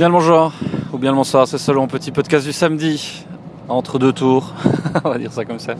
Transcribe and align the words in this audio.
Bien 0.00 0.08
le 0.08 0.14
bonjour, 0.14 0.50
ou 0.94 0.96
bien 0.96 1.10
le 1.10 1.16
bonsoir, 1.16 1.46
c'est 1.46 1.58
selon 1.58 1.86
petit 1.86 2.10
podcast 2.10 2.46
du 2.46 2.54
samedi, 2.54 3.22
entre 3.68 3.98
deux 3.98 4.14
tours, 4.14 4.54
on 5.04 5.10
va 5.10 5.18
dire 5.18 5.30
ça 5.30 5.44
comme 5.44 5.58
ça. 5.58 5.74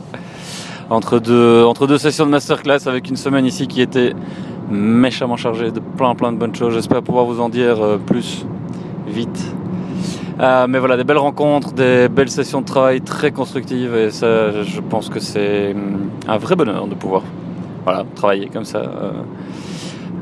Entre 0.91 1.17
deux, 1.17 1.63
entre 1.63 1.87
deux 1.87 1.97
sessions 1.97 2.27
de 2.27 2.29
masterclass 2.29 2.87
avec 2.87 3.09
une 3.09 3.15
semaine 3.15 3.47
ici 3.47 3.65
qui 3.65 3.81
était 3.81 4.13
méchamment 4.69 5.37
chargée 5.37 5.71
de 5.71 5.79
plein 5.79 6.13
plein 6.13 6.31
de 6.31 6.37
bonnes 6.37 6.53
choses. 6.53 6.75
J'espère 6.75 7.01
pouvoir 7.01 7.25
vous 7.25 7.41
en 7.41 7.49
dire 7.49 7.81
euh, 7.81 7.97
plus 7.97 8.45
vite. 9.07 9.55
Euh, 10.39 10.67
mais 10.69 10.77
voilà, 10.77 10.97
des 10.97 11.03
belles 11.03 11.17
rencontres, 11.17 11.73
des 11.73 12.07
belles 12.07 12.29
sessions 12.29 12.61
de 12.61 12.67
travail 12.67 13.01
très 13.01 13.31
constructives 13.31 13.95
et 13.95 14.11
ça, 14.11 14.61
je 14.61 14.81
pense 14.81 15.09
que 15.09 15.19
c'est 15.19 15.73
hum, 15.73 16.11
un 16.27 16.37
vrai 16.37 16.55
bonheur 16.55 16.85
de 16.85 16.93
pouvoir 16.93 17.23
voilà, 17.85 18.05
travailler 18.13 18.49
comme 18.53 18.65
ça 18.65 18.81
euh, 18.81 19.11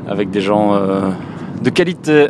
avec 0.08 0.30
des 0.30 0.40
gens 0.40 0.80
de 1.62 1.70
qualité 1.70 2.30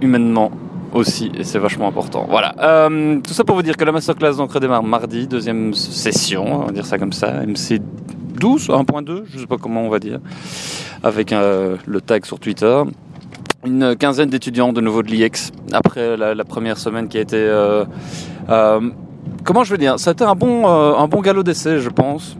humainement 0.00 0.50
aussi, 0.94 1.30
et 1.36 1.44
c'est 1.44 1.58
vachement 1.58 1.88
important. 1.88 2.26
Voilà. 2.28 2.54
Euh, 2.60 3.20
tout 3.20 3.34
ça 3.34 3.44
pour 3.44 3.56
vous 3.56 3.62
dire 3.62 3.76
que 3.76 3.84
la 3.84 3.92
masterclass 3.92 4.36
donc 4.36 4.52
redémarre 4.52 4.82
mardi, 4.82 5.26
deuxième 5.26 5.74
session, 5.74 6.62
on 6.62 6.66
va 6.66 6.72
dire 6.72 6.86
ça 6.86 6.98
comme 6.98 7.12
ça, 7.12 7.44
MC 7.44 7.80
12, 8.38 8.68
1.2, 8.68 9.24
je 9.26 9.38
sais 9.40 9.46
pas 9.46 9.56
comment 9.58 9.82
on 9.82 9.88
va 9.88 9.98
dire, 9.98 10.20
avec 11.02 11.32
euh, 11.32 11.76
le 11.86 12.00
tag 12.00 12.24
sur 12.24 12.38
Twitter. 12.38 12.82
Une 13.66 13.96
quinzaine 13.96 14.28
d'étudiants 14.28 14.72
de 14.72 14.80
nouveau 14.80 15.02
de 15.02 15.08
l'IEX 15.08 15.50
après 15.72 16.16
la, 16.16 16.44
première 16.44 16.78
semaine 16.78 17.08
qui 17.08 17.18
a 17.18 17.22
été. 17.22 17.38
euh, 17.38 17.84
comment 19.42 19.64
je 19.64 19.70
veux 19.70 19.78
dire 19.78 19.98
Ça 19.98 20.10
a 20.10 20.12
été 20.12 20.24
un 20.24 20.34
bon, 20.34 20.66
un 20.66 21.08
bon 21.08 21.20
galop 21.22 21.42
d'essai, 21.42 21.80
je 21.80 21.88
pense. 21.88 22.36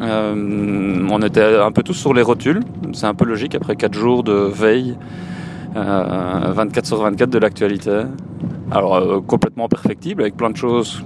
On 0.00 1.22
était 1.22 1.56
un 1.56 1.70
peu 1.72 1.82
tous 1.82 1.92
sur 1.92 2.14
les 2.14 2.22
rotules, 2.22 2.60
c'est 2.94 3.06
un 3.06 3.14
peu 3.14 3.26
logique 3.26 3.54
après 3.54 3.76
4 3.76 3.94
jours 3.94 4.22
de 4.24 4.32
veille, 4.32 4.96
euh, 5.76 6.52
24 6.54 6.86
sur 6.86 7.02
24 7.02 7.30
de 7.30 7.38
l'actualité. 7.38 8.02
Alors 8.70 8.94
euh, 8.94 9.20
complètement 9.20 9.68
perfectible 9.68 10.22
avec 10.22 10.36
plein 10.36 10.50
de 10.50 10.56
choses 10.56 11.02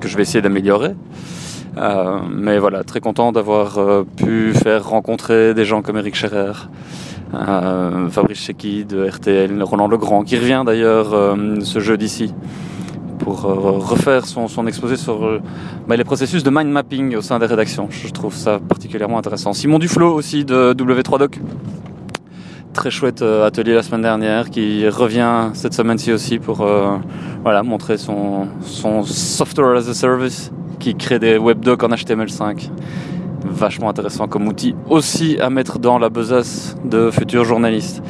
que 0.00 0.08
je 0.08 0.16
vais 0.16 0.22
essayer 0.22 0.42
d'améliorer. 0.42 0.94
Euh, 1.76 2.20
mais 2.30 2.58
voilà, 2.58 2.84
très 2.84 3.00
content 3.00 3.32
d'avoir 3.32 3.78
euh, 3.78 4.04
pu 4.16 4.52
faire 4.54 4.88
rencontrer 4.88 5.54
des 5.54 5.64
gens 5.64 5.82
comme 5.82 5.96
Eric 5.96 6.14
Scherer, 6.14 6.52
euh, 7.34 8.08
Fabrice 8.08 8.38
Cheki 8.38 8.84
de 8.84 9.08
RTL, 9.08 9.62
Roland 9.62 9.88
Legrand, 9.88 10.22
qui 10.22 10.36
revient 10.36 10.62
d'ailleurs 10.64 11.12
euh, 11.12 11.60
ce 11.62 11.80
jeudi-ci 11.80 12.32
pour 13.18 13.46
euh, 13.46 13.54
refaire 13.54 14.26
son, 14.26 14.66
exposé 14.66 14.96
sur 14.96 15.24
euh, 15.24 15.40
bah, 15.88 15.96
les 15.96 16.04
processus 16.04 16.42
de 16.42 16.50
mind 16.50 16.70
mapping 16.70 17.16
au 17.16 17.22
sein 17.22 17.38
des 17.38 17.46
rédactions. 17.46 17.88
Je 17.90 18.08
trouve 18.12 18.34
ça 18.34 18.60
particulièrement 18.60 19.18
intéressant. 19.18 19.52
Simon 19.52 19.78
Duflo 19.78 20.14
aussi 20.14 20.44
de 20.44 20.74
W3Doc. 20.74 21.38
Très 22.74 22.90
chouette 22.90 23.22
euh, 23.22 23.46
atelier 23.46 23.72
la 23.72 23.84
semaine 23.84 24.02
dernière 24.02 24.50
qui 24.50 24.88
revient 24.88 25.50
cette 25.54 25.74
semaine-ci 25.74 26.12
aussi 26.12 26.40
pour 26.40 26.62
euh, 26.62 26.96
voilà, 27.44 27.62
montrer 27.62 27.96
son, 27.96 28.48
son 28.62 29.04
software 29.04 29.76
as 29.76 29.88
a 29.88 29.94
service 29.94 30.50
qui 30.80 30.96
crée 30.96 31.20
des 31.20 31.38
webdocs 31.38 31.84
en 31.84 31.88
HTML5. 31.90 32.68
Vachement 33.44 33.90
intéressant 33.90 34.26
comme 34.26 34.48
outil 34.48 34.74
aussi 34.90 35.38
à 35.40 35.50
mettre 35.50 35.78
dans 35.78 36.00
la 36.00 36.08
besace 36.08 36.76
de 36.84 37.12
futurs 37.12 37.44
journalistes. 37.44 38.02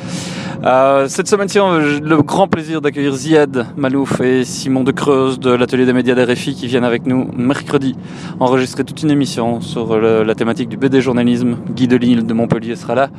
Euh, 0.64 1.08
cette 1.08 1.28
semaine-ci, 1.28 1.60
on 1.60 1.76
le 1.76 2.22
grand 2.22 2.48
plaisir 2.48 2.80
d'accueillir 2.80 3.14
Ziad 3.14 3.66
Malouf 3.76 4.22
et 4.22 4.44
Simon 4.44 4.82
de 4.82 4.92
Creuse 4.92 5.38
de 5.38 5.50
l'atelier 5.50 5.84
des 5.84 5.92
médias 5.92 6.14
d'RFI 6.14 6.54
qui 6.54 6.68
viennent 6.68 6.84
avec 6.84 7.04
nous 7.04 7.28
mercredi 7.36 7.96
enregistrer 8.40 8.82
toute 8.82 9.02
une 9.02 9.10
émission 9.10 9.60
sur 9.60 10.00
la 10.00 10.34
thématique 10.34 10.70
du 10.70 10.78
BD 10.78 11.02
journalisme. 11.02 11.58
Guy 11.68 11.86
Delisle 11.86 12.24
de 12.24 12.32
Montpellier 12.32 12.76
sera 12.76 12.94
là, 12.94 13.10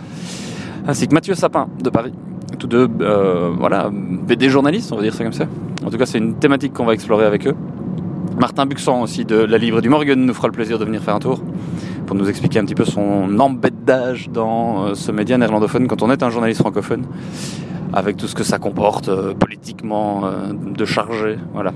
ainsi 0.87 1.07
que 1.07 1.13
Mathieu 1.13 1.35
Sapin 1.35 1.67
de 1.81 1.89
Paris. 1.89 2.13
Tous 2.59 2.67
deux, 2.67 2.87
euh, 3.01 3.51
voilà, 3.57 3.89
BD 3.91 4.49
journalistes, 4.49 4.91
on 4.91 4.97
va 4.97 5.01
dire 5.01 5.13
ça 5.13 5.23
comme 5.23 5.33
ça. 5.33 5.45
En 5.85 5.89
tout 5.89 5.97
cas, 5.97 6.05
c'est 6.05 6.17
une 6.17 6.35
thématique 6.35 6.73
qu'on 6.73 6.85
va 6.85 6.93
explorer 6.93 7.25
avec 7.25 7.47
eux. 7.47 7.55
Martin 8.37 8.65
Buxan 8.65 9.01
aussi 9.01 9.25
de 9.25 9.35
la 9.35 9.57
Livre 9.57 9.81
du 9.81 9.89
Morgan 9.89 10.19
nous 10.19 10.33
fera 10.33 10.47
le 10.47 10.53
plaisir 10.53 10.77
de 10.77 10.85
venir 10.85 11.01
faire 11.01 11.15
un 11.15 11.19
tour 11.19 11.41
pour 12.05 12.15
nous 12.15 12.29
expliquer 12.29 12.59
un 12.59 12.65
petit 12.65 12.75
peu 12.75 12.85
son 12.85 13.39
embêtage 13.39 14.29
dans 14.29 14.85
euh, 14.85 14.93
ce 14.93 15.11
média 15.11 15.37
néerlandophone 15.37 15.87
quand 15.87 16.03
on 16.03 16.11
est 16.11 16.21
un 16.21 16.29
journaliste 16.29 16.61
francophone, 16.61 17.03
avec 17.93 18.17
tout 18.17 18.27
ce 18.27 18.35
que 18.35 18.43
ça 18.43 18.59
comporte 18.59 19.09
euh, 19.09 19.33
politiquement 19.33 20.23
de 20.53 20.85
chargé. 20.85 21.37
Voilà. 21.53 21.73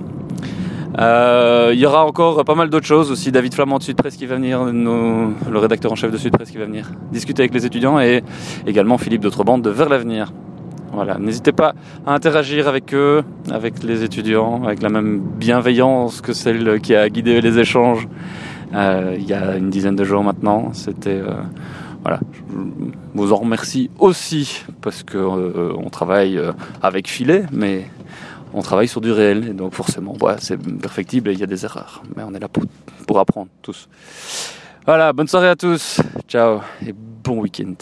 Euh, 0.97 1.71
Il 1.73 1.79
y 1.79 1.85
aura 1.85 2.05
encore 2.05 2.43
pas 2.45 2.55
mal 2.55 2.69
d'autres 2.69 2.85
choses 2.85 3.11
aussi. 3.11 3.31
David 3.31 3.53
Flamand 3.53 3.77
de 3.77 3.83
Sud 3.83 3.95
Presse 3.95 4.15
qui 4.15 4.25
va 4.25 4.35
venir, 4.35 4.63
le 4.63 5.57
rédacteur 5.57 5.91
en 5.91 5.95
chef 5.95 6.11
de 6.11 6.17
Sud 6.17 6.31
Presse 6.31 6.49
qui 6.49 6.57
va 6.57 6.65
venir 6.65 6.89
discuter 7.11 7.43
avec 7.43 7.53
les 7.53 7.65
étudiants 7.65 7.99
et 7.99 8.23
également 8.65 8.97
Philippe 8.97 9.21
d'Autrebande 9.21 9.61
de 9.61 9.69
Vers 9.69 9.89
l'avenir. 9.89 10.31
Voilà, 10.91 11.19
n'hésitez 11.19 11.51
pas 11.51 11.75
à 12.07 12.13
interagir 12.15 12.67
avec 12.67 12.93
eux, 12.95 13.23
avec 13.51 13.83
les 13.83 14.03
étudiants, 14.03 14.63
avec 14.63 14.81
la 14.81 14.89
même 14.89 15.19
bienveillance 15.19 16.19
que 16.19 16.33
celle 16.33 16.81
qui 16.81 16.95
a 16.95 17.07
guidé 17.09 17.41
les 17.41 17.59
échanges 17.59 18.07
euh, 18.73 19.15
il 19.17 19.25
y 19.25 19.33
a 19.33 19.57
une 19.57 19.69
dizaine 19.69 19.95
de 19.95 20.03
jours 20.03 20.23
maintenant. 20.23 20.71
C'était 20.73 21.21
euh, 21.21 21.33
voilà, 22.03 22.19
je 22.49 22.55
vous 23.13 23.33
en 23.33 23.37
remercie 23.37 23.89
aussi 23.99 24.63
parce 24.81 25.03
que 25.03 25.17
on 25.17 25.89
travaille 25.89 26.39
avec 26.81 27.07
filet, 27.07 27.43
mais 27.51 27.85
on 28.53 28.61
travaille 28.61 28.87
sur 28.87 29.01
du 29.01 29.11
réel 29.11 29.55
donc 29.55 29.73
forcément, 29.73 30.15
c'est 30.39 30.57
perfectible 30.57 31.29
et 31.29 31.33
il 31.33 31.39
y 31.39 31.43
a 31.43 31.47
des 31.47 31.65
erreurs, 31.65 32.01
mais 32.15 32.23
on 32.23 32.33
est 32.33 32.39
là 32.39 32.47
pour 32.47 32.63
pour 33.07 33.19
apprendre 33.19 33.49
tous. 33.61 33.87
Voilà, 34.85 35.13
bonne 35.13 35.27
soirée 35.27 35.49
à 35.49 35.55
tous, 35.55 36.01
ciao 36.27 36.61
et 36.85 36.93
bon 36.93 37.41
week-end. 37.41 37.75